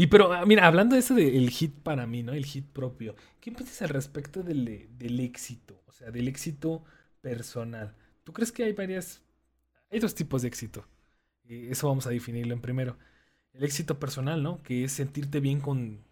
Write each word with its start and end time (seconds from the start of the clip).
Y 0.00 0.06
pero, 0.06 0.32
ah, 0.32 0.46
mira, 0.46 0.64
hablando 0.66 0.94
de 0.94 1.00
eso 1.00 1.14
del 1.14 1.50
hit 1.50 1.74
para 1.82 2.06
mí, 2.06 2.22
¿no? 2.22 2.32
El 2.32 2.46
hit 2.46 2.64
propio. 2.66 3.16
¿Qué 3.40 3.50
piensas 3.50 3.82
al 3.82 3.88
respecto 3.88 4.44
del, 4.44 4.88
del 4.96 5.18
éxito? 5.18 5.82
O 5.86 5.92
sea, 5.92 6.12
del 6.12 6.28
éxito 6.28 6.84
personal. 7.20 7.96
¿Tú 8.22 8.32
crees 8.32 8.52
que 8.52 8.62
hay 8.62 8.72
varias... 8.72 9.22
Hay 9.90 9.98
dos 9.98 10.14
tipos 10.14 10.42
de 10.42 10.48
éxito. 10.48 10.86
eso 11.44 11.88
vamos 11.88 12.06
a 12.06 12.10
definirlo 12.10 12.54
en 12.54 12.60
primero. 12.60 12.96
El 13.52 13.64
éxito 13.64 13.98
personal, 13.98 14.40
¿no? 14.40 14.62
Que 14.62 14.84
es 14.84 14.92
sentirte 14.92 15.40
bien 15.40 15.60
con, 15.60 16.04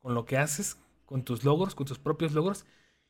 con 0.00 0.14
lo 0.14 0.24
que 0.24 0.36
haces, 0.36 0.76
con 1.06 1.22
tus 1.22 1.44
logros, 1.44 1.76
con 1.76 1.86
tus 1.86 2.00
propios 2.00 2.32
logros 2.32 2.66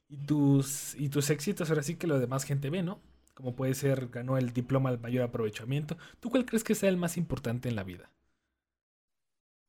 y 0.08 0.18
tus, 0.18 0.94
y 0.96 1.08
tus 1.08 1.30
éxitos. 1.30 1.70
Ahora 1.70 1.82
sí 1.82 1.96
que 1.96 2.06
lo 2.06 2.18
demás 2.18 2.44
gente 2.44 2.68
ve, 2.68 2.82
¿no? 2.82 3.00
Como 3.32 3.56
puede 3.56 3.72
ser, 3.72 4.08
ganó 4.08 4.36
el 4.36 4.52
diploma 4.52 4.90
al 4.90 5.00
mayor 5.00 5.22
aprovechamiento. 5.22 5.96
¿Tú 6.20 6.28
cuál 6.28 6.44
crees 6.44 6.64
que 6.64 6.74
sea 6.74 6.90
el 6.90 6.98
más 6.98 7.16
importante 7.16 7.70
en 7.70 7.76
la 7.76 7.84
vida? 7.84 8.10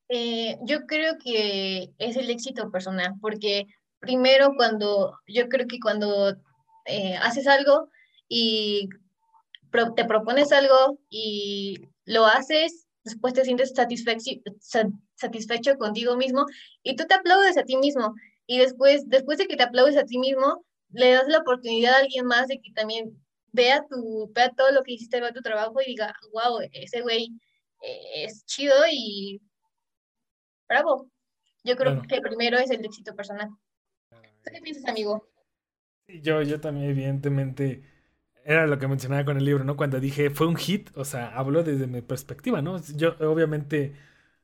Eh, 0.10 0.58
yo 0.64 0.88
creo 0.88 1.18
que 1.24 1.92
es 2.00 2.18
el 2.18 2.30
éxito 2.30 2.72
personal, 2.72 3.14
porque 3.22 3.68
primero 4.00 4.54
cuando, 4.56 5.20
yo 5.28 5.48
creo 5.50 5.68
que 5.68 5.80
cuando 5.80 6.36
eh, 6.86 7.16
haces 7.22 7.46
algo 7.48 7.90
y 8.28 8.90
te 9.96 10.06
propones 10.06 10.52
algo 10.52 11.00
y 11.10 11.88
lo 12.06 12.26
haces, 12.26 12.88
después 13.04 13.34
te 13.36 13.46
sientes 13.46 13.74
satisfecho 15.16 15.78
contigo 15.78 16.18
mismo 16.18 16.46
y 16.84 16.96
tú 16.96 17.06
te 17.06 17.14
aplaudes 17.14 17.58
a 17.58 17.64
ti 17.64 17.78
mismo. 17.78 18.16
Y 18.48 18.58
después, 18.58 19.08
después 19.08 19.38
de 19.38 19.48
que 19.48 19.58
te 19.58 19.64
aplaudes 19.64 19.98
a 19.98 20.06
ti 20.06 20.18
mismo, 20.18 20.66
le 20.92 21.12
das 21.12 21.28
la 21.28 21.40
oportunidad 21.40 21.94
a 21.94 21.98
alguien 22.00 22.26
más 22.26 22.48
de 22.48 22.60
que 22.60 22.72
también 22.72 23.16
vea, 23.52 23.86
tu, 23.88 24.32
vea 24.34 24.50
todo 24.52 24.72
lo 24.72 24.82
que 24.82 24.94
hiciste, 24.94 25.22
vea 25.22 25.32
tu 25.32 25.42
trabajo 25.42 25.80
y 25.82 25.92
diga, 25.92 26.16
wow, 26.34 26.62
ese 26.72 27.02
güey 27.02 27.30
eh, 27.84 28.24
es 28.26 28.44
chido 28.46 28.76
y 28.92 29.40
bravo. 30.70 31.08
Yo 31.64 31.76
creo 31.78 32.02
que 32.08 32.22
primero 32.22 32.58
es 32.60 32.72
el 32.72 32.86
éxito 32.86 33.16
personal. 33.16 33.50
¿Qué 34.44 34.62
piensas, 34.62 34.86
amigo? 34.90 35.24
Yo, 36.08 36.42
yo 36.42 36.60
también, 36.60 36.90
evidentemente, 36.90 37.84
era 38.46 38.68
lo 38.68 38.80
que 38.80 38.88
mencionaba 38.88 39.26
con 39.26 39.38
el 39.38 39.46
libro, 39.46 39.64
¿no? 39.64 39.78
Cuando 39.78 40.00
dije 40.00 40.30
fue 40.32 40.48
un 40.48 40.56
hit, 40.58 40.90
o 40.98 41.06
sea, 41.06 41.30
hablo 41.38 41.64
desde 41.64 41.88
mi 41.88 42.02
perspectiva, 42.02 42.62
¿no? 42.62 42.82
Yo, 42.96 43.16
obviamente, 43.22 43.96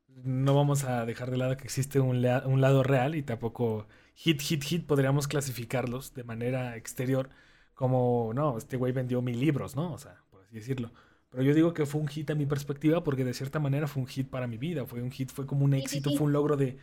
no 0.10 0.56
vamos 0.56 0.84
a 0.86 1.06
dejar 1.06 1.32
de 1.32 1.38
lado 1.38 1.58
que 1.58 1.66
existe 1.66 2.00
un, 2.02 2.26
un 2.26 2.62
lado 2.62 2.84
real 2.84 3.16
y 3.16 3.24
tampoco 3.24 3.88
hit, 4.16 4.42
hit, 4.42 4.64
hit 4.64 4.88
podríamos 4.88 5.28
clasificarlos 5.28 6.14
de 6.16 6.24
manera 6.26 6.78
exterior 6.78 7.30
como, 7.76 8.34
no, 8.36 8.58
este 8.58 8.78
güey 8.78 8.94
vendió 8.94 9.22
mil 9.22 9.40
libros, 9.40 9.76
¿no? 9.76 9.94
O 9.94 9.98
sea, 10.00 10.24
por 10.32 10.44
así 10.44 10.56
decirlo. 10.58 10.92
Pero 11.36 11.44
yo 11.44 11.54
digo 11.54 11.74
que 11.74 11.86
fue 11.86 12.00
un 12.00 12.08
hit 12.08 12.30
a 12.30 12.36
mi 12.36 12.46
perspectiva 12.46 13.04
porque 13.04 13.26
de 13.26 13.34
cierta 13.34 13.60
manera 13.60 13.88
fue 13.88 14.02
un 14.02 14.08
hit 14.08 14.30
para 14.30 14.48
mi 14.48 14.58
vida. 14.58 14.86
Fue 14.86 15.02
un 15.02 15.12
hit, 15.12 15.32
fue 15.32 15.46
como 15.46 15.66
un 15.66 15.74
éxito, 15.74 16.12
fue 16.16 16.28
un 16.28 16.32
logro 16.32 16.56
de... 16.56 16.78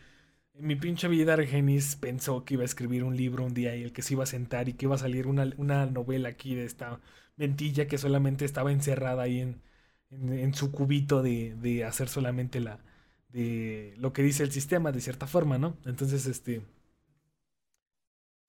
En 0.53 0.67
mi 0.67 0.75
pinche 0.75 1.07
vida 1.07 1.33
Argenis 1.33 1.95
pensó 1.95 2.45
que 2.45 2.53
iba 2.53 2.61
a 2.61 2.65
escribir 2.65 3.03
un 3.03 3.17
libro 3.17 3.43
un 3.43 3.55
día 3.55 3.75
y 3.75 3.81
el 3.81 3.93
que 3.93 4.03
se 4.03 4.13
iba 4.13 4.23
a 4.23 4.27
sentar 4.27 4.69
y 4.69 4.73
que 4.73 4.85
iba 4.85 4.93
a 4.93 4.99
salir 4.99 5.25
una, 5.25 5.85
novela 5.87 6.29
aquí 6.29 6.53
de 6.53 6.65
esta 6.65 6.99
mentilla 7.35 7.87
que 7.87 7.97
solamente 7.97 8.45
estaba 8.45 8.71
encerrada 8.71 9.23
ahí 9.23 9.39
en, 9.39 9.61
en, 10.11 10.53
su 10.53 10.71
cubito 10.71 11.23
de, 11.23 11.55
de, 11.55 11.83
hacer 11.85 12.07
solamente 12.07 12.59
la... 12.59 12.79
de 13.29 13.95
lo 13.97 14.13
que 14.13 14.21
dice 14.21 14.43
el 14.43 14.51
sistema 14.51 14.91
de 14.91 15.01
cierta 15.01 15.25
forma, 15.25 15.57
¿no? 15.57 15.77
Entonces, 15.85 16.27
este... 16.27 16.61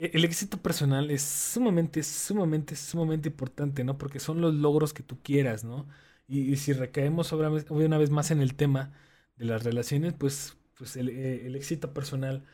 E-, 0.05 0.11
el 0.15 0.25
éxito 0.25 0.59
personal 0.63 1.11
es 1.11 1.23
sumamente, 1.23 2.03
sumamente, 2.03 2.77
sumamente 2.77 3.29
importante, 3.29 3.85
¿no? 3.85 3.99
Porque 3.99 4.21
son 4.21 4.41
los 4.41 4.55
logros 4.55 4.93
que 4.93 5.03
tú 5.03 5.21
quieras, 5.23 5.65
¿no? 5.65 5.87
Y, 6.29 6.57
si 6.57 6.73
recaemos 6.73 7.33
una 7.33 7.99
vez 7.99 8.11
más 8.11 8.31
en 8.31 8.41
el 8.41 8.55
tema 8.55 8.93
de 9.37 9.45
las 9.47 9.63
relaciones, 9.65 10.15
pues, 10.15 10.57
pues 10.77 10.97
el, 10.97 11.09
eh, 11.11 11.47
éxito 11.57 11.93
personal 11.95 12.45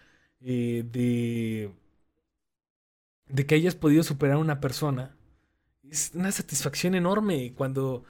eh, 0.41 0.84
de, 0.91 1.73
de 3.29 3.47
que 3.47 3.55
hayas 3.55 3.75
podido 3.75 4.03
superar 4.03 4.37
a 4.37 4.39
una 4.41 4.61
persona 4.61 5.17
es 5.91 6.12
una 6.14 6.33
satisfacción 6.33 6.95
enorme 6.95 7.55
cuando 7.57 8.05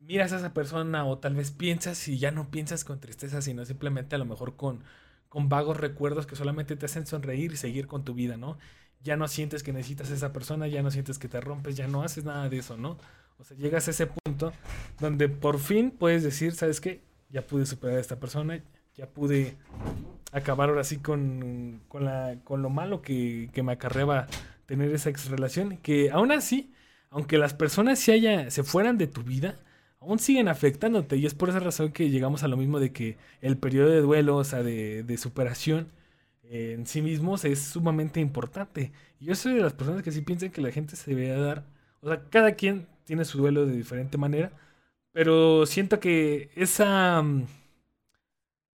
miras 0.00 0.32
a 0.32 0.38
esa 0.38 0.54
persona 0.54 1.06
o 1.06 1.18
tal 1.18 1.34
vez 1.34 1.50
piensas 1.52 2.08
y 2.08 2.18
ya 2.18 2.30
no 2.30 2.50
piensas 2.50 2.84
con 2.84 3.00
tristeza, 3.00 3.42
sino 3.42 3.64
simplemente 3.64 4.16
a 4.16 4.18
lo 4.18 4.26
mejor 4.26 4.56
con 4.56 4.84
con 5.28 5.48
vagos 5.48 5.76
recuerdos 5.76 6.26
que 6.26 6.36
solamente 6.36 6.76
te 6.76 6.86
hacen 6.86 7.06
sonreír 7.06 7.52
y 7.52 7.56
seguir 7.56 7.86
con 7.86 8.04
tu 8.04 8.14
vida, 8.14 8.36
¿no? 8.36 8.58
Ya 9.02 9.16
no 9.16 9.28
sientes 9.28 9.62
que 9.62 9.72
necesitas 9.72 10.10
a 10.10 10.14
esa 10.14 10.32
persona, 10.32 10.66
ya 10.66 10.82
no 10.82 10.90
sientes 10.90 11.18
que 11.18 11.28
te 11.28 11.40
rompes, 11.40 11.76
ya 11.76 11.86
no 11.86 12.02
haces 12.02 12.24
nada 12.24 12.48
de 12.48 12.58
eso, 12.58 12.76
¿no? 12.76 12.98
O 13.38 13.44
sea, 13.44 13.56
llegas 13.56 13.86
a 13.88 13.90
ese 13.90 14.06
punto 14.06 14.52
donde 14.98 15.28
por 15.28 15.58
fin 15.58 15.90
puedes 15.90 16.22
decir, 16.22 16.54
¿sabes 16.54 16.80
qué? 16.80 17.02
Ya 17.30 17.46
pude 17.46 17.66
superar 17.66 17.98
a 17.98 18.00
esta 18.00 18.18
persona, 18.18 18.60
ya 18.94 19.06
pude 19.06 19.56
acabar 20.32 20.70
ahora 20.70 20.84
sí 20.84 20.98
con, 20.98 21.82
con, 21.88 22.04
la, 22.04 22.36
con 22.44 22.62
lo 22.62 22.70
malo 22.70 23.02
que, 23.02 23.50
que 23.52 23.62
me 23.62 23.72
acarreaba 23.72 24.26
tener 24.66 24.92
esa 24.92 25.10
ex 25.10 25.30
relación, 25.30 25.76
que 25.78 26.10
aún 26.10 26.32
así, 26.32 26.72
aunque 27.10 27.38
las 27.38 27.54
personas 27.54 27.98
se, 27.98 28.12
haya, 28.12 28.50
se 28.50 28.62
fueran 28.62 28.98
de 28.98 29.06
tu 29.06 29.22
vida, 29.22 29.56
aún 30.00 30.18
siguen 30.18 30.48
afectándote. 30.48 31.16
Y 31.16 31.26
es 31.26 31.34
por 31.34 31.48
esa 31.48 31.60
razón 31.60 31.92
que 31.92 32.10
llegamos 32.10 32.42
a 32.42 32.48
lo 32.48 32.56
mismo 32.56 32.80
de 32.80 32.92
que 32.92 33.16
el 33.40 33.56
periodo 33.56 33.90
de 33.90 34.00
duelo, 34.00 34.36
o 34.36 34.44
sea, 34.44 34.62
de, 34.62 35.02
de 35.02 35.16
superación 35.18 35.88
en 36.50 36.86
sí 36.86 37.02
mismos 37.02 37.44
es 37.44 37.60
sumamente 37.60 38.20
importante. 38.20 38.92
Yo 39.20 39.34
soy 39.34 39.54
de 39.54 39.62
las 39.62 39.72
personas 39.74 40.02
que 40.02 40.12
sí 40.12 40.22
piensan 40.22 40.50
que 40.50 40.60
la 40.60 40.70
gente 40.72 40.96
se 40.96 41.14
debe 41.14 41.28
dar. 41.28 41.64
O 42.00 42.08
sea, 42.08 42.28
cada 42.30 42.52
quien 42.52 42.86
tiene 43.04 43.24
su 43.24 43.38
duelo 43.38 43.66
de 43.66 43.76
diferente 43.76 44.18
manera. 44.18 44.52
Pero 45.12 45.66
siento 45.66 46.00
que 46.00 46.50
esa. 46.56 47.22
Mm, 47.22 47.46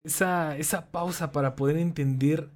esa, 0.03 0.57
esa 0.57 0.91
pausa 0.91 1.31
para 1.31 1.55
poder 1.55 1.77
entender. 1.77 2.49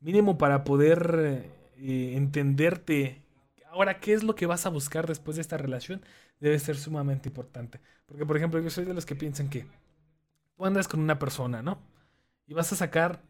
Mínimo 0.00 0.38
para 0.38 0.64
poder 0.64 1.50
eh, 1.76 2.14
entenderte. 2.16 3.22
Ahora, 3.70 4.00
¿qué 4.00 4.12
es 4.14 4.22
lo 4.22 4.34
que 4.34 4.46
vas 4.46 4.66
a 4.66 4.70
buscar 4.70 5.06
después 5.06 5.36
de 5.36 5.42
esta 5.42 5.56
relación? 5.56 6.02
Debe 6.40 6.58
ser 6.58 6.76
sumamente 6.76 7.28
importante. 7.28 7.80
Porque, 8.06 8.26
por 8.26 8.36
ejemplo, 8.36 8.60
yo 8.60 8.70
soy 8.70 8.84
de 8.84 8.94
los 8.94 9.06
que 9.06 9.14
piensan 9.16 9.48
que 9.50 9.66
tú 10.56 10.66
andas 10.66 10.88
con 10.88 11.00
una 11.00 11.18
persona, 11.18 11.62
¿no? 11.62 11.78
Y 12.46 12.54
vas 12.54 12.72
a 12.72 12.76
sacar 12.76 13.22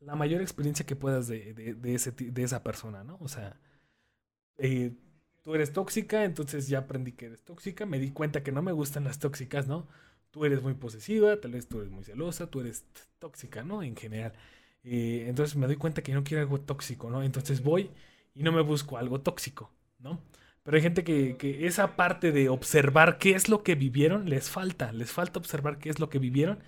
la 0.00 0.14
mayor 0.14 0.40
experiencia 0.40 0.86
que 0.86 0.96
puedas 0.96 1.28
de, 1.28 1.54
de, 1.54 1.94
ese, 1.94 2.12
de 2.12 2.42
esa 2.42 2.62
persona, 2.62 3.04
¿no? 3.04 3.18
O 3.20 3.28
sea, 3.28 3.60
eh, 4.58 4.92
tú 5.42 5.54
eres 5.54 5.72
tóxica, 5.72 6.24
entonces 6.24 6.68
ya 6.68 6.78
aprendí 6.80 7.12
que 7.12 7.26
eres 7.26 7.42
tóxica, 7.44 7.86
me 7.86 7.98
di 7.98 8.10
cuenta 8.10 8.42
que 8.42 8.52
no 8.52 8.62
me 8.62 8.72
gustan 8.72 9.04
las 9.04 9.18
tóxicas, 9.18 9.66
¿no? 9.66 9.88
Tú 10.30 10.44
eres 10.44 10.62
muy 10.62 10.74
posesiva, 10.74 11.40
tal 11.40 11.52
vez 11.52 11.68
tú 11.68 11.80
eres 11.80 11.90
muy 11.90 12.04
celosa, 12.04 12.48
tú 12.48 12.60
eres 12.60 12.84
tóxica, 13.18 13.62
¿no? 13.64 13.82
En 13.82 13.96
general. 13.96 14.32
Eh, 14.84 15.26
entonces 15.28 15.56
me 15.56 15.66
doy 15.66 15.76
cuenta 15.76 16.02
que 16.02 16.12
no 16.12 16.24
quiero 16.24 16.42
algo 16.42 16.60
tóxico, 16.60 17.10
¿no? 17.10 17.22
Entonces 17.22 17.62
voy 17.62 17.90
y 18.34 18.42
no 18.42 18.52
me 18.52 18.62
busco 18.62 18.98
algo 18.98 19.20
tóxico, 19.20 19.72
¿no? 19.98 20.20
Pero 20.62 20.76
hay 20.76 20.82
gente 20.82 21.02
que, 21.02 21.66
esa 21.66 21.96
parte 21.96 22.30
de 22.30 22.50
observar 22.50 23.18
qué 23.18 23.30
es 23.30 23.48
lo 23.48 23.62
que 23.62 23.74
vivieron 23.74 24.28
les 24.28 24.50
falta. 24.50 24.92
Les 24.92 25.10
falta 25.10 25.38
observar 25.38 25.78
qué 25.78 25.88
es 25.88 25.98
lo 25.98 26.10
que 26.10 26.18
vivieron. 26.18 26.58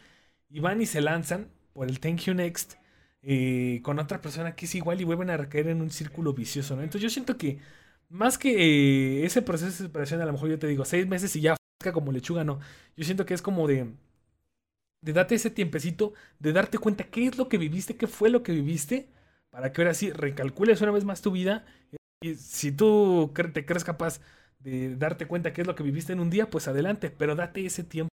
Y 0.48 0.60
van 0.60 0.80
y 0.80 0.86
se 0.86 1.02
lanzan 1.02 1.50
por 1.74 1.86
el 1.88 2.00
Thank 2.00 2.20
You 2.20 2.34
Next 2.34 2.79
eh, 3.22 3.81
con 3.82 3.98
otra 3.98 4.20
persona 4.20 4.54
que 4.54 4.66
es 4.66 4.75
igual 4.75 5.00
y 5.00 5.04
vuelven 5.04 5.31
a 5.31 5.36
recaer 5.36 5.69
en 5.69 5.82
un 5.82 5.91
círculo 5.91 6.32
vicioso. 6.34 6.75
Entonces 6.75 7.03
yo 7.03 7.10
siento 7.10 7.36
que 7.36 7.58
más 8.08 8.38
que 8.38 9.20
eh, 9.22 9.26
ese 9.26 9.42
proceso 9.42 9.70
de 9.70 9.88
separación, 9.88 10.20
a 10.22 10.26
lo 10.26 10.32
mejor 10.32 10.50
yo 10.50 10.58
te 10.58 10.66
digo 10.66 10.84
seis 10.84 11.06
meses 11.06 11.34
y 11.36 11.41
ya 11.42 11.56
como 11.92 12.12
lechuga, 12.12 12.44
no. 12.44 12.60
Yo 12.97 13.04
siento 13.04 13.26
que 13.26 13.34
es 13.34 13.42
como 13.42 13.66
de 13.66 13.88
de 15.03 15.12
darte 15.12 15.34
ese 15.34 15.50
tiempecito, 15.50 16.12
de 16.38 16.53
darte 16.53 16.78
cuenta 16.78 17.04
qué 17.04 17.26
es 17.26 17.38
lo 17.38 17.48
que 17.48 17.59
viviste, 17.59 17.97
qué 17.97 18.06
fue 18.06 18.30
lo 18.30 18.42
que 18.42 18.53
viviste, 18.53 19.09
para 19.50 19.72
que 19.72 19.82
ahora 19.82 19.94
sí 19.94 20.10
recalcules 20.12 20.80
una 20.82 20.92
vez 20.92 21.04
más 21.04 21.22
tu 21.22 21.30
vida 21.32 21.64
y 22.22 22.34
si 22.34 22.72
tú 22.72 23.32
te 23.54 23.64
crees 23.64 23.84
capaz 23.84 24.20
de 24.59 24.97
darte 24.97 25.26
cuenta 25.26 25.53
qué 25.53 25.62
es 25.62 25.66
lo 25.66 25.75
que 25.75 25.82
viviste 25.82 26.12
en 26.12 26.20
un 26.20 26.30
día, 26.30 26.50
pues 26.50 26.69
adelante, 26.69 27.10
pero 27.10 27.34
date 27.34 27.64
ese 27.64 27.82
tiempo 27.82 28.10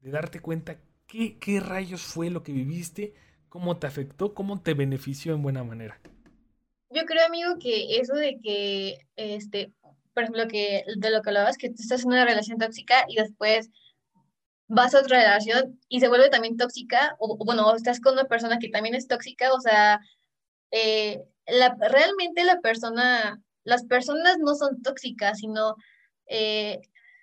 de 0.00 0.10
darte 0.10 0.40
cuenta 0.40 0.78
qué, 1.06 1.38
qué 1.38 1.60
rayos 1.60 2.02
fue 2.02 2.30
lo 2.30 2.42
que 2.42 2.52
viviste, 2.52 3.14
cómo 3.48 3.78
te 3.78 3.86
afectó, 3.86 4.34
cómo 4.34 4.60
te 4.60 4.74
benefició 4.74 5.34
en 5.34 5.42
buena 5.42 5.64
manera. 5.64 6.00
Yo 6.90 7.04
creo, 7.04 7.26
amigo, 7.26 7.58
que 7.60 7.98
eso 7.98 8.14
de 8.14 8.40
que, 8.42 8.98
este, 9.16 9.72
por 10.14 10.22
ejemplo, 10.22 10.48
que 10.48 10.84
de 10.96 11.10
lo 11.10 11.22
que 11.22 11.30
hablabas, 11.30 11.58
que 11.58 11.68
tú 11.68 11.76
estás 11.78 12.02
en 12.02 12.08
una 12.08 12.24
relación 12.24 12.58
tóxica 12.58 13.04
y 13.08 13.16
después 13.16 13.70
vas 14.68 14.94
a 14.94 15.00
otra 15.00 15.18
relación 15.18 15.78
y 15.88 16.00
se 16.00 16.08
vuelve 16.08 16.28
también 16.30 16.56
tóxica, 16.56 17.16
o, 17.18 17.36
bueno, 17.44 17.74
estás 17.74 18.00
con 18.00 18.14
una 18.14 18.24
persona 18.24 18.58
que 18.58 18.68
también 18.68 18.94
es 18.94 19.06
tóxica, 19.06 19.52
o 19.52 19.60
sea, 19.60 20.00
eh, 20.70 21.22
realmente 21.46 22.44
la 22.44 22.60
persona, 22.60 23.42
las 23.64 23.84
personas 23.84 24.38
no 24.38 24.54
son 24.54 24.82
tóxicas, 24.82 25.38
sino 25.38 25.76
eh, 26.26 26.80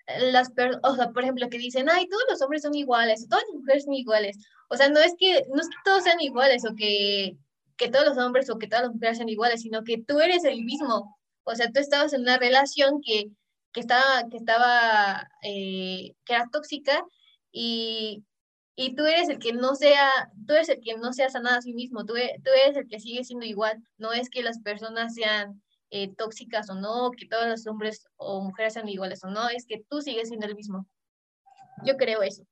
las 0.08 0.52
o 0.84 0.96
sea, 0.96 1.10
por 1.12 1.24
ejemplo, 1.24 1.50
que 1.50 1.58
dicen, 1.58 1.90
ay, 1.90 2.08
todos 2.08 2.24
los 2.30 2.42
hombres 2.42 2.62
son 2.62 2.76
iguales, 2.76 3.28
todas 3.28 3.44
las 3.48 3.60
mujeres 3.60 3.86
son 3.86 3.94
iguales. 3.94 4.38
O 4.70 4.78
sea, 4.78 4.90
no 4.90 5.00
es 5.00 5.14
que, 5.18 5.46
no 5.50 5.62
es 5.62 5.70
que 5.70 5.76
todos 5.84 6.04
sean 6.04 6.22
iguales 6.22 6.66
o 6.66 6.76
que, 6.76 7.38
que 7.78 7.90
todos 7.90 8.06
los 8.06 8.18
hombres 8.18 8.50
o 8.50 8.58
que 8.58 8.68
todas 8.68 8.86
las 8.86 8.94
mujeres 8.94 9.18
sean 9.18 9.30
iguales, 9.30 9.62
sino 9.62 9.84
que 9.84 9.98
tú 10.00 10.20
eres 10.20 10.44
el 10.46 10.64
mismo. 10.64 11.18
O 11.44 11.56
sea, 11.56 11.72
tú 11.72 11.80
estabas 11.80 12.14
en 12.14 12.22
una 12.22 12.38
relación 12.38 13.02
que, 13.02 13.26
que 13.74 13.80
estaba, 13.82 14.28
que 14.30 14.38
estaba, 14.38 15.30
eh, 15.44 16.14
que 16.26 16.34
era 16.34 16.50
tóxica 16.52 17.04
y 17.52 18.24
y 18.76 18.96
tú 18.96 19.06
eres 19.06 19.30
el 19.30 19.40
que 19.40 19.54
no 19.54 19.76
sea, 19.76 20.10
tú 20.46 20.54
eres 20.54 20.70
el 20.70 20.82
que 20.82 20.98
no 20.98 21.14
sea 21.14 21.30
sanado 21.30 21.58
a 21.60 21.62
sí 21.62 21.74
mismo, 21.74 22.06
tú, 22.06 22.16
e, 22.18 22.40
tú 22.44 22.52
eres 22.52 22.76
el 22.76 22.88
que 22.88 23.00
sigue 23.00 23.24
siendo 23.24 23.46
igual, 23.46 23.82
no 23.98 24.12
es 24.12 24.30
que 24.30 24.44
las 24.44 24.60
personas 24.60 25.14
sean 25.14 25.62
eh, 25.92 26.14
tóxicas 26.16 26.70
o 26.70 26.76
no, 26.76 27.12
que 27.12 27.26
todos 27.26 27.48
los 27.48 27.66
hombres 27.68 28.06
o 28.18 28.42
mujeres 28.42 28.74
sean 28.74 28.90
iguales 28.90 29.24
o 29.24 29.30
no, 29.30 29.48
es 29.50 29.66
que 29.66 29.84
tú 29.90 30.02
sigues 30.02 30.28
siendo 30.28 30.48
el 30.48 30.56
mismo. 30.56 30.86
Yo 31.86 31.96
creo 31.96 32.22
eso. 32.22 32.44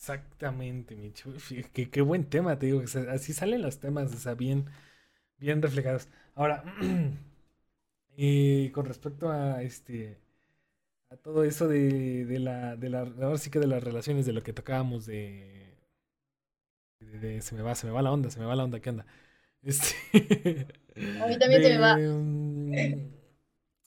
Exactamente, 0.00 0.96
Micho. 0.96 1.32
Qué, 1.74 1.90
qué 1.90 2.00
buen 2.00 2.24
tema, 2.24 2.58
te 2.58 2.66
digo. 2.66 2.82
Así 3.10 3.32
salen 3.34 3.62
los 3.62 3.80
temas, 3.80 4.12
o 4.14 4.18
sea, 4.18 4.34
bien, 4.34 4.66
bien 5.38 5.62
reflejados. 5.62 6.08
Ahora, 6.34 6.64
eh, 8.16 8.70
con 8.74 8.86
respecto 8.86 9.30
a 9.30 9.62
este 9.62 10.18
a 11.10 11.16
todo 11.16 11.44
eso 11.44 11.68
de, 11.68 12.24
de 12.26 12.40
la, 12.40 12.76
de 12.76 12.90
la, 12.90 13.00
ahora 13.02 13.38
sí 13.38 13.50
que 13.50 13.60
de 13.60 13.66
las 13.68 13.82
relaciones, 13.84 14.26
de 14.26 14.32
lo 14.34 14.42
que 14.42 14.52
tocábamos 14.54 15.06
de, 15.06 15.76
de, 17.00 17.40
se 17.42 17.54
me 17.54 17.62
va, 17.62 17.74
se 17.74 17.86
me 17.86 17.92
va 17.92 18.02
la 18.02 18.12
onda, 18.12 18.30
se 18.30 18.38
me 18.38 18.46
va 18.46 18.54
la 18.54 18.64
onda, 18.64 18.80
¿qué 18.80 18.90
onda? 18.90 19.06
Este, 19.62 20.66
a 21.18 21.26
mí 21.26 21.38
también 21.38 21.62
se 21.62 21.68
me 21.68 21.78
va. 21.78 22.02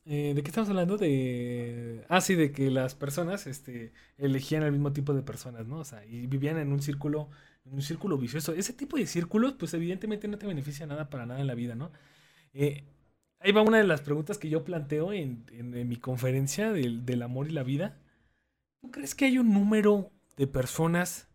Eh, 0.05 0.33
¿De 0.35 0.43
qué 0.43 0.49
estamos 0.49 0.69
hablando? 0.69 0.97
De. 0.97 2.05
Ah, 2.09 2.19
sí, 2.21 2.35
de 2.35 2.51
que 2.51 2.69
las 2.69 2.93
personas 2.95 3.47
este, 3.47 3.93
elegían 4.17 4.63
el 4.63 4.71
mismo 4.71 4.91
tipo 4.91 5.13
de 5.13 5.21
personas, 5.21 5.65
¿no? 5.67 5.79
O 5.79 5.85
sea, 5.85 6.05
y 6.05 6.27
vivían 6.27 6.57
en 6.57 6.73
un 6.73 6.81
círculo, 6.81 7.29
en 7.65 7.75
un 7.75 7.81
círculo 7.81 8.17
vicioso. 8.17 8.53
Ese 8.53 8.73
tipo 8.73 8.97
de 8.97 9.07
círculos, 9.07 9.53
pues 9.53 9.73
evidentemente 9.73 10.27
no 10.27 10.37
te 10.37 10.47
beneficia 10.47 10.85
nada 10.85 11.09
para 11.09 11.25
nada 11.25 11.39
en 11.39 11.47
la 11.47 11.55
vida, 11.55 11.75
¿no? 11.75 11.91
Eh, 12.53 12.83
ahí 13.39 13.51
va 13.53 13.61
una 13.61 13.77
de 13.77 13.85
las 13.85 14.01
preguntas 14.01 14.37
que 14.37 14.49
yo 14.49 14.65
planteo 14.65 15.13
en, 15.13 15.45
mi 15.87 15.97
conferencia 15.97 16.71
del, 16.73 17.05
del, 17.05 17.21
amor 17.21 17.47
y 17.47 17.51
la 17.51 17.63
vida. 17.63 17.97
¿Tú 18.81 18.91
crees 18.91 19.15
que 19.15 19.25
hay 19.25 19.37
un 19.37 19.53
número 19.53 20.11
de 20.37 20.47
personas 20.47 21.29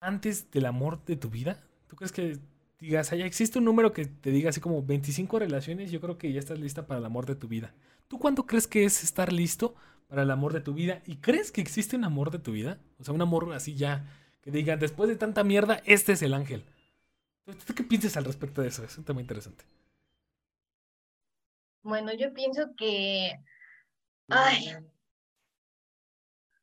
antes 0.00 0.50
del 0.50 0.66
amor 0.66 1.04
de 1.04 1.16
tu 1.16 1.30
vida? 1.30 1.62
¿Tú 1.86 1.96
crees 1.96 2.12
que 2.12 2.38
digas, 2.82 3.12
allá 3.12 3.26
existe 3.26 3.58
un 3.58 3.64
número 3.64 3.92
que 3.92 4.06
te 4.06 4.30
diga 4.30 4.50
así 4.50 4.60
como 4.60 4.82
25 4.82 5.38
relaciones? 5.38 5.90
Yo 5.90 6.00
creo 6.00 6.18
que 6.18 6.32
ya 6.32 6.40
estás 6.40 6.58
lista 6.58 6.86
para 6.86 6.98
el 6.98 7.06
amor 7.06 7.26
de 7.26 7.34
tu 7.34 7.48
vida. 7.48 7.72
¿Tú 8.08 8.18
cuándo 8.18 8.46
crees 8.46 8.66
que 8.66 8.84
es 8.84 9.02
estar 9.04 9.32
listo 9.32 9.74
para 10.08 10.22
el 10.22 10.30
amor 10.30 10.52
de 10.52 10.60
tu 10.60 10.74
vida? 10.74 11.00
¿Y 11.06 11.16
crees 11.16 11.52
que 11.52 11.60
existe 11.60 11.96
un 11.96 12.04
amor 12.04 12.30
de 12.30 12.38
tu 12.38 12.52
vida? 12.52 12.78
O 12.98 13.04
sea, 13.04 13.14
un 13.14 13.22
amor 13.22 13.52
así 13.54 13.74
ya, 13.74 14.04
que 14.42 14.50
digan, 14.50 14.78
después 14.78 15.08
de 15.08 15.16
tanta 15.16 15.44
mierda, 15.44 15.80
este 15.86 16.12
es 16.12 16.22
el 16.22 16.34
ángel. 16.34 16.64
¿Tú 17.66 17.74
qué 17.74 17.82
piensas 17.82 18.16
al 18.16 18.24
respecto 18.24 18.62
de 18.62 18.68
eso? 18.68 18.84
Es 18.84 18.98
un 18.98 19.04
tema 19.04 19.20
interesante. 19.20 19.64
Bueno, 21.82 22.12
yo 22.12 22.32
pienso 22.32 22.74
que, 22.76 23.40
ay, 24.28 24.76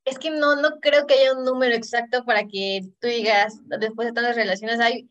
es 0.05 0.17
que 0.17 0.31
no, 0.31 0.55
no 0.55 0.79
creo 0.79 1.05
que 1.05 1.15
haya 1.15 1.33
un 1.33 1.43
número 1.43 1.75
exacto 1.75 2.23
para 2.25 2.45
que 2.47 2.81
tú 2.99 3.07
digas, 3.07 3.61
después 3.65 4.07
de 4.07 4.13
tantas 4.13 4.35
relaciones, 4.35 4.79
hay, 4.79 5.09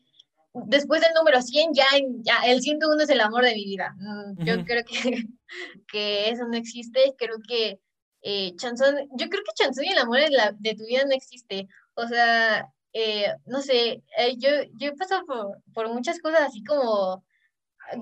después 0.53 1.01
del 1.01 1.13
número 1.13 1.41
100, 1.41 1.73
ya, 1.73 1.85
ya 2.21 2.41
el 2.45 2.61
101 2.61 3.03
es 3.03 3.09
el 3.09 3.21
amor 3.21 3.43
de 3.43 3.55
mi 3.55 3.65
vida. 3.65 3.95
Mm, 3.97 4.43
yo 4.43 4.65
creo 4.65 4.83
que, 4.85 5.25
que 5.91 6.29
eso 6.29 6.45
no 6.47 6.57
existe, 6.57 7.13
creo 7.17 7.37
que 7.47 7.79
eh, 8.21 8.53
Chanson, 8.55 8.95
yo 9.17 9.29
creo 9.29 9.43
que 9.43 9.53
Chanson 9.55 9.85
y 9.85 9.89
el 9.89 9.97
amor 9.97 10.19
de, 10.19 10.29
la, 10.29 10.53
de 10.57 10.75
tu 10.75 10.85
vida 10.85 11.03
no 11.05 11.13
existe. 11.13 11.67
O 11.95 12.07
sea, 12.07 12.67
eh, 12.93 13.33
no 13.45 13.61
sé, 13.61 14.03
eh, 14.17 14.35
yo, 14.37 14.49
yo 14.75 14.89
he 14.89 14.95
pasado 14.95 15.25
por, 15.25 15.61
por 15.73 15.93
muchas 15.93 16.19
cosas 16.19 16.41
así 16.41 16.63
como 16.63 17.23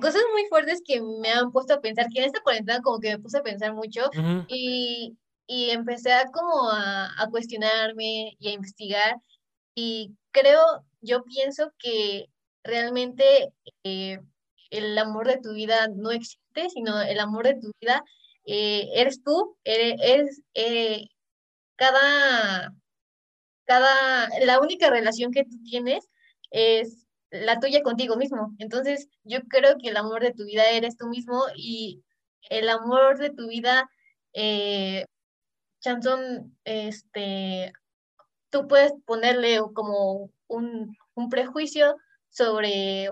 cosas 0.01 0.21
muy 0.33 0.45
fuertes 0.49 0.81
que 0.85 1.01
me 1.01 1.29
han 1.29 1.51
puesto 1.51 1.75
a 1.75 1.81
pensar, 1.81 2.07
que 2.09 2.19
en 2.19 2.25
esta 2.25 2.41
cuarentena 2.41 2.81
como 2.81 2.99
que 2.99 3.11
me 3.11 3.19
puse 3.19 3.37
a 3.37 3.43
pensar 3.43 3.73
mucho 3.73 4.09
y, 4.47 5.17
y, 5.47 5.69
empecé 5.69 6.11
a 6.11 6.25
como 6.25 6.69
a, 6.69 7.09
a, 7.21 7.29
cuestionarme 7.29 8.35
y 8.37 8.49
a 8.49 8.51
investigar 8.51 9.15
y 9.75 10.13
creo, 10.31 10.61
yo 11.01 11.23
pienso 11.23 11.71
que 11.79 12.27
realmente 12.67 13.53
eh, 13.83 14.19
el 14.69 14.97
amor 14.97 15.27
de 15.27 15.39
tu 15.39 15.53
vida 15.53 15.87
no 15.87 16.11
existe, 16.11 16.69
sino 16.69 17.01
el 17.01 17.19
amor 17.19 17.45
de 17.45 17.55
tu 17.55 17.71
vida 17.81 18.03
eh, 18.45 18.89
eres 18.93 19.23
tú, 19.23 19.57
eres, 19.63 20.41
eh, 20.53 21.07
cada, 21.75 22.73
cada, 23.65 24.29
la 24.45 24.59
única 24.59 24.89
relación 24.89 25.31
que 25.31 25.43
tú 25.43 25.57
tienes 25.63 26.07
es 26.51 27.07
la 27.31 27.59
tuya 27.59 27.81
contigo 27.81 28.15
mismo. 28.17 28.55
Entonces, 28.59 29.09
yo 29.23 29.41
creo 29.49 29.77
que 29.77 29.89
el 29.89 29.97
amor 29.97 30.21
de 30.21 30.33
tu 30.33 30.45
vida 30.45 30.69
eres 30.69 30.97
tú 30.97 31.07
mismo 31.07 31.43
y 31.55 32.03
el 32.49 32.69
amor 32.69 33.17
de 33.17 33.31
tu 33.31 33.47
vida, 33.47 33.89
Chanson, 35.81 36.57
este, 36.63 37.73
tú 38.49 38.67
puedes 38.67 38.93
ponerle 39.05 39.59
como 39.73 40.31
un, 40.47 40.95
un 41.15 41.29
prejuicio 41.29 41.97
sobre, 42.37 43.09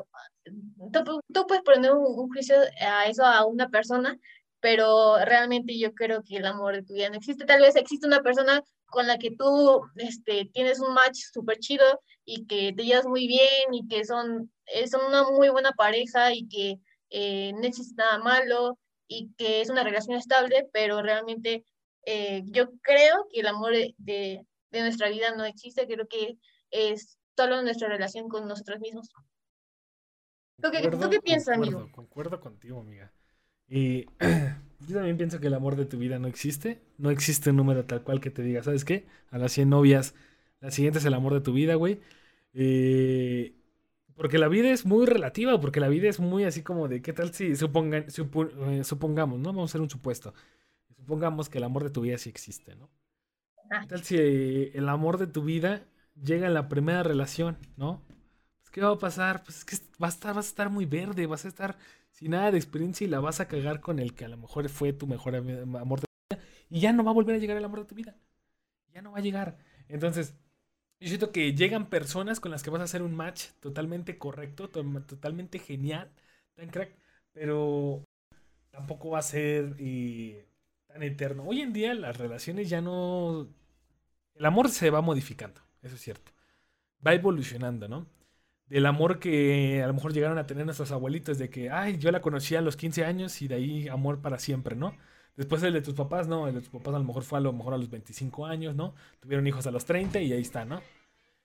tú, 1.33 1.47
puedes 1.47 1.63
poner 1.63 1.91
un, 1.91 2.29
juicio 2.29 2.55
a 2.81 3.07
eso 3.07 3.25
a 3.25 3.45
una 3.45 3.69
persona, 3.69 4.17
pero 4.59 5.17
realmente 5.25 5.77
yo 5.77 5.93
creo 5.93 6.23
que 6.23 6.37
el 6.37 6.45
amor 6.45 6.75
de 6.75 6.83
tu 6.83 6.93
vida 6.93 7.09
no 7.09 7.17
existe. 7.17 7.45
Tal 7.45 7.61
vez 7.61 7.75
existe 7.75 8.07
una 8.07 8.21
persona 8.21 8.63
con 8.85 9.07
la 9.07 9.17
que 9.17 9.31
tú 9.31 9.81
este, 9.95 10.49
tienes 10.53 10.79
un 10.79 10.93
match 10.93 11.17
súper 11.33 11.59
chido 11.59 11.85
y 12.23 12.45
que 12.45 12.73
te 12.73 12.85
llevas 12.85 13.05
muy 13.05 13.27
bien 13.27 13.73
y 13.73 13.87
que 13.87 14.05
son, 14.05 14.51
eh, 14.67 14.87
son 14.87 15.05
una 15.05 15.23
muy 15.23 15.49
buena 15.49 15.71
pareja 15.71 16.33
y 16.33 16.47
que 16.47 16.79
eh, 17.09 17.53
no 17.53 17.63
existe 17.63 17.95
nada 17.95 18.19
malo 18.19 18.77
y 19.07 19.31
que 19.37 19.61
es 19.61 19.69
una 19.69 19.83
relación 19.83 20.17
estable, 20.17 20.67
pero 20.73 21.01
realmente 21.01 21.63
eh, 22.05 22.43
yo 22.45 22.69
creo 22.81 23.27
que 23.31 23.41
el 23.41 23.47
amor 23.47 23.73
de, 23.73 23.95
de, 23.97 24.45
nuestra 24.71 25.09
vida 25.09 25.33
no 25.35 25.45
existe, 25.45 25.87
creo 25.87 26.07
que 26.07 26.37
es 26.69 27.17
solo 27.35 27.61
nuestra 27.61 27.87
relación 27.87 28.29
con 28.29 28.47
nosotros 28.47 28.79
mismos. 28.79 29.09
¿Tú 30.61 30.69
qué, 30.71 30.89
¿tú 30.89 31.09
qué 31.09 31.19
piensas, 31.19 31.57
amigo? 31.57 31.89
Concuerdo 31.91 32.39
contigo, 32.39 32.79
amiga. 32.79 33.11
Y 33.67 34.05
yo 34.87 34.95
también 34.95 35.17
pienso 35.17 35.39
que 35.39 35.47
el 35.47 35.53
amor 35.53 35.75
de 35.75 35.85
tu 35.85 35.97
vida 35.97 36.19
no 36.19 36.27
existe. 36.27 36.81
No 36.97 37.09
existe 37.09 37.49
un 37.49 37.57
número 37.57 37.85
tal 37.85 38.03
cual 38.03 38.21
que 38.21 38.31
te 38.31 38.41
diga, 38.41 38.63
¿sabes 38.63 38.85
qué? 38.85 39.05
A 39.31 39.37
las 39.37 39.51
100 39.51 39.69
novias 39.69 40.15
la 40.65 40.71
siguiente 40.71 40.97
es 40.97 41.05
el 41.05 41.13
amor 41.13 41.33
de 41.33 41.41
tu 41.41 41.53
vida, 41.53 41.75
güey. 41.75 41.99
Eh, 42.53 43.53
porque 44.15 44.39
la 44.39 44.47
vida 44.47 44.71
es 44.71 44.85
muy 44.85 45.05
relativa, 45.05 45.59
porque 45.59 45.79
la 45.79 45.89
vida 45.89 46.09
es 46.09 46.19
muy 46.19 46.43
así 46.43 46.63
como 46.63 46.87
de, 46.87 47.03
¿qué 47.03 47.13
tal 47.13 47.33
si 47.33 47.55
supongan, 47.55 48.07
eh, 48.07 48.83
supongamos, 48.83 49.39
¿no? 49.39 49.49
Vamos 49.49 49.69
a 49.69 49.71
hacer 49.71 49.81
un 49.81 49.91
supuesto. 49.91 50.33
Supongamos 50.95 51.49
que 51.49 51.59
el 51.59 51.65
amor 51.65 51.83
de 51.83 51.91
tu 51.91 52.01
vida 52.01 52.17
sí 52.17 52.29
existe, 52.29 52.75
¿no? 52.75 52.89
Ah. 53.69 53.81
¿Qué 53.81 53.87
tal 53.87 54.03
si 54.03 54.71
el 54.73 54.89
amor 54.89 55.19
de 55.19 55.27
tu 55.27 55.43
vida 55.43 55.85
llega 56.21 56.49
la 56.49 56.69
primera 56.69 57.03
relación, 57.03 57.57
¿no? 57.77 58.01
Pues, 58.61 58.71
¿Qué 58.71 58.81
va 58.81 58.91
a 58.91 58.97
pasar? 58.97 59.43
Pues 59.43 59.59
es 59.59 59.65
que 59.65 59.77
vas 59.99 60.13
a, 60.13 60.15
estar, 60.15 60.35
vas 60.35 60.45
a 60.45 60.49
estar 60.49 60.69
muy 60.69 60.85
verde, 60.85 61.27
vas 61.27 61.45
a 61.45 61.47
estar 61.47 61.77
sin 62.11 62.31
nada 62.31 62.51
de 62.51 62.57
experiencia 62.57 63.05
y 63.05 63.09
la 63.09 63.19
vas 63.19 63.39
a 63.39 63.47
cagar 63.47 63.81
con 63.81 63.99
el 63.99 64.13
que 64.13 64.25
a 64.25 64.29
lo 64.29 64.37
mejor 64.37 64.69
fue 64.69 64.93
tu 64.93 65.07
mejor 65.07 65.35
amor 65.35 66.01
de 66.01 66.07
tu 66.07 66.35
vida. 66.35 66.43
Y 66.69 66.79
ya 66.79 66.93
no 66.93 67.03
va 67.03 67.11
a 67.11 67.13
volver 67.13 67.35
a 67.35 67.39
llegar 67.39 67.57
el 67.57 67.65
amor 67.65 67.79
de 67.79 67.85
tu 67.85 67.95
vida. 67.95 68.15
Ya 68.93 69.01
no 69.01 69.11
va 69.11 69.19
a 69.19 69.21
llegar. 69.21 69.57
Entonces, 69.89 70.35
yo 70.99 71.09
siento 71.09 71.31
que 71.31 71.53
llegan 71.53 71.89
personas 71.89 72.39
con 72.39 72.51
las 72.51 72.63
que 72.63 72.69
vas 72.69 72.81
a 72.81 72.85
hacer 72.85 73.01
un 73.01 73.15
match 73.15 73.47
totalmente 73.59 74.17
correcto, 74.17 74.69
totalmente 74.69 75.59
genial, 75.59 76.09
tan 76.55 76.69
crack, 76.69 76.95
pero 77.33 78.03
tampoco 78.71 79.11
va 79.11 79.19
a 79.19 79.21
ser 79.21 79.75
eh, 79.79 80.47
tan 80.87 81.03
eterno. 81.03 81.43
Hoy 81.45 81.61
en 81.61 81.73
día 81.73 81.93
las 81.93 82.17
relaciones 82.17 82.69
ya 82.69 82.81
no... 82.81 83.47
El 84.35 84.45
amor 84.45 84.69
se 84.69 84.89
va 84.89 85.01
modificando, 85.01 85.61
eso 85.85 85.95
es 85.95 86.01
cierto. 86.01 86.31
Va 87.05 87.13
evolucionando, 87.13 87.87
¿no? 87.87 88.07
Del 88.67 88.87
amor 88.87 89.19
que 89.19 89.83
a 89.83 89.87
lo 89.87 89.93
mejor 89.93 90.13
llegaron 90.13 90.39
a 90.39 90.47
tener 90.47 90.65
nuestros 90.65 90.91
abuelitos, 90.91 91.37
de 91.37 91.49
que, 91.49 91.69
ay, 91.69 91.97
yo 91.99 92.11
la 92.11 92.21
conocí 92.21 92.55
a 92.55 92.61
los 92.61 92.75
15 92.75 93.05
años 93.05 93.41
y 93.41 93.47
de 93.47 93.55
ahí 93.55 93.87
amor 93.87 94.21
para 94.21 94.39
siempre, 94.39 94.75
¿no? 94.75 94.97
Después 95.37 95.61
el 95.63 95.73
de 95.73 95.81
tus 95.81 95.93
papás, 95.93 96.27
no, 96.27 96.47
el 96.47 96.55
de 96.55 96.61
tus 96.61 96.69
papás 96.69 96.95
a 96.95 96.97
lo 96.97 97.03
mejor 97.03 97.23
fue 97.23 97.37
a 97.37 97.41
lo 97.41 97.53
mejor 97.53 97.75
a 97.75 97.77
los 97.77 97.89
25 97.89 98.45
años, 98.47 98.75
¿no? 98.75 98.95
Tuvieron 99.19 99.45
hijos 99.45 99.67
a 99.67 99.71
los 99.71 99.85
30 99.85 100.19
y 100.21 100.33
ahí 100.33 100.41
está, 100.41 100.65
¿no? 100.65 100.81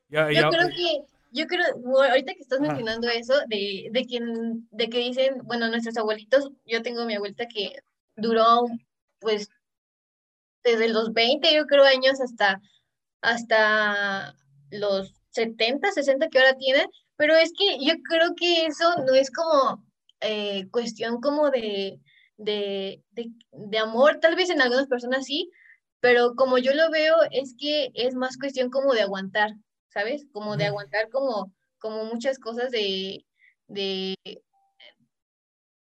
yo 0.08 0.24
creo 0.26 0.68
que, 0.68 1.04
yo 1.30 1.46
creo, 1.46 1.66
ahorita 2.02 2.34
que 2.34 2.40
estás 2.40 2.60
mencionando 2.60 3.08
eso, 3.08 3.34
de, 3.46 3.90
de, 3.92 4.04
quien, 4.06 4.66
de 4.70 4.88
que 4.88 4.98
dicen, 4.98 5.38
bueno, 5.44 5.68
nuestros 5.68 5.96
abuelitos, 5.96 6.50
yo 6.66 6.82
tengo 6.82 7.04
mi 7.04 7.14
abuelita 7.14 7.46
que 7.46 7.76
duró, 8.16 8.64
pues, 9.20 9.50
desde 10.64 10.88
los 10.88 11.12
20, 11.12 11.54
yo 11.54 11.66
creo, 11.66 11.84
años 11.84 12.20
hasta, 12.20 12.60
hasta 13.22 14.34
los 14.70 15.14
70, 15.30 15.92
60 15.92 16.28
que 16.28 16.38
ahora 16.38 16.56
tiene, 16.56 16.86
pero 17.16 17.36
es 17.36 17.52
que 17.56 17.78
yo 17.84 17.94
creo 18.08 18.34
que 18.36 18.66
eso 18.66 18.96
no 19.06 19.14
es 19.14 19.30
como 19.30 19.84
eh, 20.20 20.68
cuestión 20.70 21.20
como 21.20 21.50
de 21.50 22.00
de, 22.40 23.02
de, 23.52 23.78
amor, 23.78 24.18
tal 24.20 24.34
vez 24.36 24.50
en 24.50 24.62
algunas 24.62 24.86
personas 24.86 25.26
sí, 25.26 25.50
pero 26.00 26.34
como 26.36 26.58
yo 26.58 26.72
lo 26.74 26.90
veo 26.90 27.16
es 27.30 27.54
que 27.58 27.90
es 27.94 28.14
más 28.14 28.38
cuestión 28.38 28.70
como 28.70 28.94
de 28.94 29.02
aguantar, 29.02 29.52
¿sabes? 29.90 30.26
Como 30.32 30.56
de 30.56 30.66
aguantar 30.66 31.10
como, 31.10 31.52
como 31.78 32.04
muchas 32.06 32.38
cosas 32.38 32.70
de, 32.70 33.26
de, 33.68 34.14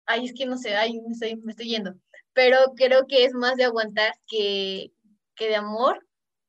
ay, 0.06 0.26
es 0.26 0.34
que 0.34 0.46
no 0.46 0.58
sé, 0.58 0.76
ay, 0.76 1.00
me 1.02 1.14
estoy, 1.14 1.38
me 1.38 1.52
estoy 1.52 1.70
yendo, 1.70 1.94
pero 2.34 2.74
creo 2.76 3.08
que 3.08 3.24
es 3.26 3.34
más 3.34 3.56
de 3.56 3.66
aguantar 3.66 4.14
que, 4.28 4.92
que 5.36 5.48
de 5.48 5.56
amor, 5.56 6.06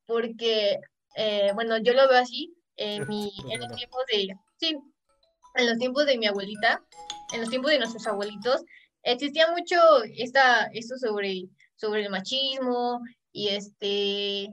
porque 0.07 0.79
eh, 1.17 1.51
bueno, 1.55 1.79
yo 1.79 1.93
lo 1.93 2.09
veo 2.09 2.19
así, 2.19 2.55
en, 2.77 3.07
mi, 3.09 3.33
en 3.51 3.61
los 3.61 3.77
tiempos 3.77 4.03
de, 4.11 4.35
sí, 4.59 4.77
en 5.57 5.67
los 5.67 5.79
tiempos 5.79 6.07
de 6.07 6.19
mi 6.19 6.27
abuelita, 6.27 6.83
en 7.33 7.41
los 7.41 7.51
tiempos 7.51 7.71
de 7.71 7.79
nuestros 7.79 8.07
abuelitos, 8.07 8.63
existía 9.03 9.49
mucho 9.49 9.77
esta, 10.17 10.65
esto 10.73 10.97
sobre, 10.97 11.49
sobre 11.77 12.03
el 12.03 12.11
machismo 12.11 13.01
y 13.33 13.49
este 13.49 14.53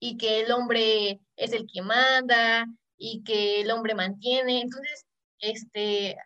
y 0.00 0.16
que 0.16 0.40
el 0.40 0.52
hombre 0.52 1.20
es 1.36 1.52
el 1.52 1.66
que 1.72 1.82
manda 1.82 2.66
y 2.96 3.22
que 3.24 3.62
el 3.62 3.70
hombre 3.72 3.94
mantiene. 3.94 4.60
Entonces, 4.60 5.06
este, 5.40 6.16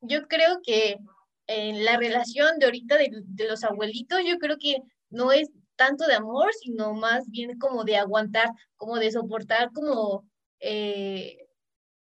yo 0.00 0.26
creo 0.28 0.60
que 0.62 0.96
en 1.46 1.84
la 1.84 1.98
relación 1.98 2.58
de 2.58 2.66
ahorita 2.66 2.96
de, 2.96 3.48
los 3.48 3.64
abuelitos, 3.64 4.20
yo 4.24 4.38
creo 4.38 4.56
que 4.58 4.78
no 5.10 5.30
es 5.32 5.50
tanto 5.82 6.06
de 6.06 6.14
amor, 6.14 6.52
sino 6.54 6.94
más 6.94 7.28
bien 7.28 7.58
como 7.58 7.82
de 7.82 7.96
aguantar, 7.96 8.48
como 8.76 8.98
de 8.98 9.10
soportar, 9.10 9.72
como 9.72 10.24
eh, 10.60 11.38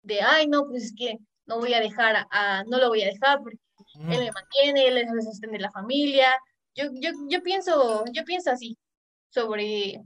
de, 0.03 0.21
ay, 0.21 0.47
no, 0.47 0.67
pues 0.67 0.83
es 0.83 0.93
que 0.95 1.17
no 1.47 1.57
voy 1.57 1.73
a 1.73 1.79
dejar, 1.79 2.27
a, 2.29 2.63
no 2.65 2.77
lo 2.77 2.89
voy 2.89 3.01
a 3.01 3.07
dejar 3.07 3.39
porque 3.41 3.57
él 3.95 4.19
me 4.19 4.31
mantiene, 4.31 4.87
él 4.87 4.97
es 4.99 5.11
el 5.11 5.21
sostén 5.23 5.51
de 5.51 5.59
la 5.59 5.71
familia. 5.71 6.27
Yo, 6.75 6.85
yo, 6.93 7.09
yo, 7.27 7.41
pienso, 7.41 8.03
yo 8.13 8.23
pienso 8.23 8.51
así 8.51 8.77
sobre, 9.29 9.99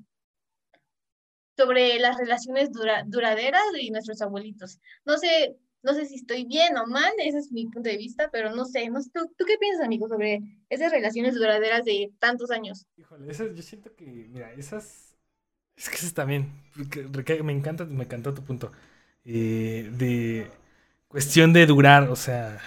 sobre 1.57 1.99
las 1.99 2.17
relaciones 2.17 2.69
duraderas 2.71 3.63
de 3.73 3.89
nuestros 3.91 4.21
abuelitos. 4.21 4.79
No 5.03 5.17
sé, 5.17 5.57
no 5.85 5.93
sé 5.93 6.07
si 6.07 6.15
estoy 6.15 6.45
bien 6.45 6.75
o 6.77 6.87
mal, 6.87 7.13
ese 7.19 7.37
es 7.37 7.51
mi 7.51 7.67
punto 7.67 7.87
de 7.87 7.97
vista, 7.97 8.29
pero 8.31 8.53
no 8.53 8.65
sé, 8.65 8.89
no 8.89 8.99
¿tú, 9.01 9.31
¿tú, 9.37 9.45
qué 9.45 9.57
piensas, 9.59 9.85
amigo, 9.85 10.09
sobre 10.09 10.41
esas 10.67 10.91
relaciones 10.91 11.35
duraderas 11.35 11.85
de 11.85 12.11
tantos 12.17 12.49
años? 12.49 12.87
Híjole, 12.97 13.31
esas, 13.31 13.55
yo 13.55 13.61
siento 13.61 13.95
que, 13.95 14.05
mira, 14.05 14.51
esas, 14.53 15.15
es 15.77 15.87
que 15.87 15.95
esas 15.95 16.15
también, 16.15 16.51
me 17.43 17.53
encanta, 17.53 17.85
me 17.85 18.03
encantó 18.03 18.33
tu 18.33 18.43
punto, 18.43 18.71
eh, 19.25 19.91
de 19.95 20.49
cuestión 21.07 21.53
de 21.53 21.67
durar, 21.67 22.09
o 22.09 22.15
sea, 22.15 22.59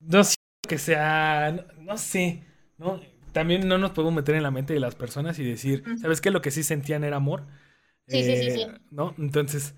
no 0.00 0.22
sé 0.22 0.36
que 0.68 0.76
sea, 0.76 1.66
no, 1.78 1.96
sé, 1.96 2.44
¿no? 2.76 3.00
También 3.32 3.66
no 3.66 3.78
nos 3.78 3.92
podemos 3.92 4.14
meter 4.14 4.34
en 4.34 4.42
la 4.42 4.50
mente 4.50 4.74
de 4.74 4.80
las 4.80 4.96
personas 4.96 5.38
y 5.38 5.44
decir, 5.44 5.82
¿sabes 5.98 6.20
qué? 6.20 6.30
Lo 6.30 6.42
que 6.42 6.50
sí 6.50 6.62
sentían 6.62 7.04
era 7.04 7.16
amor. 7.16 7.46
Sí, 8.06 8.22
sí, 8.22 8.36
sí, 8.36 8.50
sí. 8.50 8.60
Eh, 8.62 8.78
¿No? 8.90 9.14
Entonces, 9.18 9.74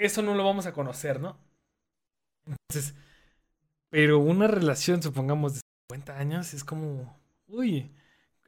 eso 0.00 0.22
no 0.22 0.34
lo 0.34 0.44
vamos 0.44 0.66
a 0.66 0.72
conocer, 0.72 1.20
¿no? 1.20 1.38
Entonces, 2.46 2.94
pero 3.90 4.18
una 4.18 4.46
relación, 4.46 5.02
supongamos, 5.02 5.54
de 5.54 5.60
50 5.90 6.18
años, 6.18 6.54
es 6.54 6.64
como, 6.64 7.16
uy, 7.48 7.90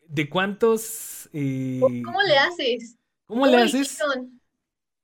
¿de 0.08 0.28
cuántos... 0.28 1.28
Eh, 1.32 1.80
¿Cómo 2.04 2.22
le 2.22 2.38
haces? 2.38 2.96
¿Cómo 3.26 3.46
le 3.46 3.56
haces? 3.58 3.98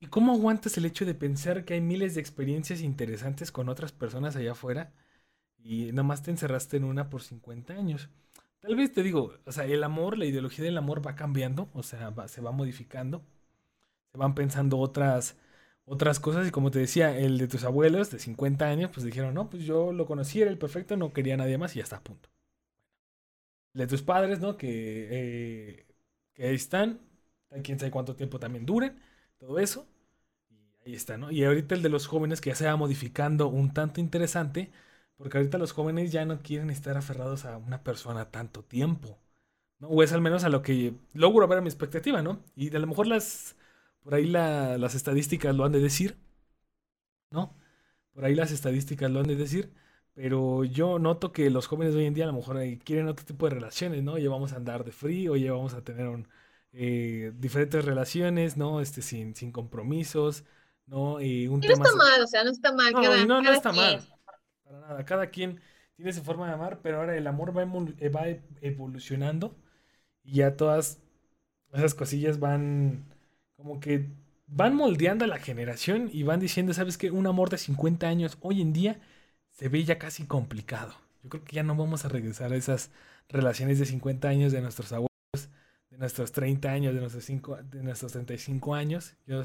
¿Y 0.00 0.06
cómo 0.06 0.32
aguantas 0.32 0.78
el 0.78 0.86
hecho 0.86 1.04
de 1.04 1.14
pensar 1.14 1.64
que 1.64 1.74
hay 1.74 1.80
miles 1.82 2.14
de 2.14 2.22
experiencias 2.22 2.80
interesantes 2.80 3.52
con 3.52 3.68
otras 3.68 3.92
personas 3.92 4.34
allá 4.34 4.52
afuera 4.52 4.94
y 5.58 5.92
nada 5.92 6.04
más 6.04 6.22
te 6.22 6.30
encerraste 6.30 6.78
en 6.78 6.84
una 6.84 7.10
por 7.10 7.22
50 7.22 7.74
años? 7.74 8.08
Tal 8.60 8.76
vez 8.76 8.92
te 8.92 9.02
digo, 9.02 9.34
o 9.44 9.52
sea, 9.52 9.64
el 9.64 9.84
amor, 9.84 10.16
la 10.16 10.24
ideología 10.24 10.64
del 10.64 10.78
amor 10.78 11.06
va 11.06 11.16
cambiando, 11.16 11.70
o 11.74 11.82
sea, 11.82 12.14
se 12.28 12.40
va 12.40 12.50
modificando, 12.50 13.22
se 14.12 14.18
van 14.18 14.34
pensando 14.34 14.78
otras 14.78 15.36
otras 15.90 16.20
cosas 16.20 16.46
y 16.46 16.52
como 16.52 16.70
te 16.70 16.78
decía, 16.78 17.18
el 17.18 17.36
de 17.36 17.48
tus 17.48 17.64
abuelos 17.64 18.12
de 18.12 18.20
50 18.20 18.64
años, 18.64 18.90
pues 18.94 19.04
dijeron, 19.04 19.34
no, 19.34 19.50
pues 19.50 19.64
yo 19.64 19.92
lo 19.92 20.06
conocí, 20.06 20.40
era 20.40 20.48
el 20.50 20.56
perfecto, 20.56 20.96
no 20.96 21.12
quería 21.12 21.34
a 21.34 21.38
nadie 21.38 21.58
más 21.58 21.74
y 21.74 21.78
ya 21.78 21.82
está 21.82 21.96
a 21.96 22.04
punto. 22.04 22.28
El 23.74 23.80
de 23.80 23.86
tus 23.88 24.02
padres, 24.02 24.38
¿no? 24.40 24.56
Que, 24.56 24.68
eh, 25.10 25.86
que 26.34 26.46
ahí 26.46 26.54
están, 26.54 27.00
quién 27.64 27.78
sabe 27.80 27.90
cuánto 27.90 28.14
tiempo 28.14 28.38
también 28.38 28.66
duren, 28.66 29.00
todo 29.38 29.58
eso. 29.58 29.84
Y 30.50 30.90
ahí 30.90 30.94
está, 30.94 31.18
¿no? 31.18 31.32
Y 31.32 31.44
ahorita 31.44 31.74
el 31.74 31.82
de 31.82 31.88
los 31.88 32.06
jóvenes 32.06 32.40
que 32.40 32.50
ya 32.50 32.56
se 32.56 32.66
va 32.66 32.76
modificando 32.76 33.48
un 33.48 33.72
tanto 33.74 34.00
interesante, 34.00 34.70
porque 35.16 35.38
ahorita 35.38 35.58
los 35.58 35.72
jóvenes 35.72 36.12
ya 36.12 36.24
no 36.24 36.40
quieren 36.40 36.70
estar 36.70 36.96
aferrados 36.96 37.44
a 37.46 37.56
una 37.58 37.82
persona 37.82 38.30
tanto 38.30 38.62
tiempo. 38.62 39.18
¿no? 39.80 39.88
O 39.88 40.02
es 40.04 40.12
al 40.12 40.20
menos 40.20 40.44
a 40.44 40.50
lo 40.50 40.62
que 40.62 40.94
logro 41.14 41.48
ver 41.48 41.58
a 41.58 41.62
mi 41.62 41.68
expectativa, 41.68 42.22
¿no? 42.22 42.40
Y 42.56 42.74
a 42.74 42.78
lo 42.78 42.86
mejor 42.86 43.08
las 43.08 43.56
por 44.02 44.14
ahí 44.14 44.26
las 44.26 44.94
estadísticas 44.94 45.54
lo 45.54 45.64
han 45.64 45.72
de 45.72 45.80
decir, 45.80 46.18
¿no? 47.30 47.54
Por 48.12 48.24
ahí 48.24 48.34
las 48.34 48.50
estadísticas 48.50 49.10
lo 49.10 49.20
han 49.20 49.26
de 49.26 49.36
decir, 49.36 49.72
pero 50.14 50.64
yo 50.64 50.98
noto 50.98 51.32
que 51.32 51.50
los 51.50 51.66
jóvenes 51.66 51.94
de 51.94 52.00
hoy 52.00 52.06
en 52.06 52.14
día 52.14 52.24
a 52.24 52.28
lo 52.28 52.34
mejor 52.34 52.58
quieren 52.84 53.08
otro 53.08 53.24
tipo 53.24 53.48
de 53.48 53.54
relaciones, 53.54 54.02
¿no? 54.02 54.18
Ya 54.18 54.30
vamos 54.30 54.52
a 54.52 54.56
andar 54.56 54.84
de 54.84 54.92
frío, 54.92 55.36
ya 55.36 55.52
vamos 55.52 55.74
a 55.74 55.84
tener 55.84 56.08
eh, 56.72 57.32
diferentes 57.36 57.84
relaciones, 57.84 58.56
¿no? 58.56 58.80
Este, 58.80 59.02
sin, 59.02 59.34
sin 59.34 59.52
compromisos, 59.52 60.44
¿no? 60.86 61.20
Y 61.20 61.46
un 61.46 61.60
no 61.60 61.68
está 61.68 61.94
mal, 61.96 62.22
o 62.22 62.26
sea, 62.26 62.44
no 62.44 62.50
está 62.50 62.72
mal. 62.72 62.92
No, 62.92 63.26
no, 63.26 63.42
no 63.42 63.52
está 63.52 63.72
mal. 63.72 64.02
Para 64.64 64.80
nada. 64.80 65.04
Cada 65.04 65.30
quien 65.30 65.60
tiene 65.94 66.12
su 66.12 66.22
forma 66.22 66.46
de 66.48 66.54
amar, 66.54 66.80
pero 66.82 66.98
ahora 66.98 67.16
el 67.16 67.26
amor 67.26 67.56
va, 67.56 67.64
va 67.64 68.26
evolucionando 68.60 69.56
y 70.24 70.36
ya 70.36 70.56
todas 70.56 71.00
esas 71.72 71.94
cosillas 71.94 72.40
van 72.40 73.09
como 73.60 73.78
que 73.78 74.08
van 74.46 74.74
moldeando 74.74 75.26
a 75.26 75.28
la 75.28 75.38
generación 75.38 76.08
y 76.10 76.22
van 76.22 76.40
diciendo, 76.40 76.72
¿sabes 76.72 76.96
qué? 76.96 77.10
Un 77.10 77.26
amor 77.26 77.50
de 77.50 77.58
50 77.58 78.08
años 78.08 78.38
hoy 78.40 78.62
en 78.62 78.72
día 78.72 78.98
se 79.50 79.68
ve 79.68 79.84
ya 79.84 79.98
casi 79.98 80.24
complicado. 80.24 80.94
Yo 81.22 81.28
creo 81.28 81.44
que 81.44 81.56
ya 81.56 81.62
no 81.62 81.76
vamos 81.76 82.06
a 82.06 82.08
regresar 82.08 82.52
a 82.52 82.56
esas 82.56 82.90
relaciones 83.28 83.78
de 83.78 83.84
50 83.84 84.28
años 84.28 84.52
de 84.52 84.62
nuestros 84.62 84.92
abuelos, 84.92 85.10
de 85.90 85.98
nuestros 85.98 86.32
30 86.32 86.70
años, 86.70 86.94
de 86.94 87.00
nuestros, 87.00 87.24
5, 87.24 87.58
de 87.64 87.82
nuestros 87.82 88.12
35 88.12 88.74
años. 88.74 89.14
Yo, 89.26 89.44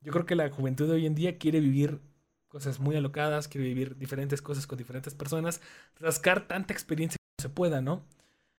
yo 0.00 0.12
creo 0.12 0.26
que 0.26 0.34
la 0.34 0.50
juventud 0.50 0.88
de 0.88 0.94
hoy 0.94 1.06
en 1.06 1.14
día 1.14 1.38
quiere 1.38 1.60
vivir 1.60 2.00
cosas 2.48 2.80
muy 2.80 2.96
alocadas, 2.96 3.46
quiere 3.46 3.68
vivir 3.68 3.96
diferentes 3.96 4.42
cosas 4.42 4.66
con 4.66 4.76
diferentes 4.76 5.14
personas, 5.14 5.60
rascar 6.00 6.48
tanta 6.48 6.74
experiencia 6.74 7.16
como 7.16 7.48
se 7.48 7.54
pueda, 7.54 7.80
¿no? 7.80 8.04